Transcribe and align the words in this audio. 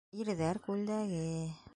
Ирҙәр 0.21 0.59
күлдәге! 0.69 1.19